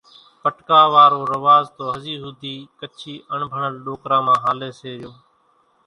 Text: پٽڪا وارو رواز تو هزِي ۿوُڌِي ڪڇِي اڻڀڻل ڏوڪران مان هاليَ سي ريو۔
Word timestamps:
پٽڪا 0.41 0.81
وارو 0.93 1.21
رواز 1.31 1.65
تو 1.77 1.83
هزِي 1.93 2.15
ۿوُڌِي 2.21 2.55
ڪڇِي 2.79 3.13
اڻڀڻل 3.33 3.73
ڏوڪران 3.85 4.21
مان 4.25 4.37
هاليَ 4.43 4.69
سي 4.79 4.89
ريو۔ 4.99 5.11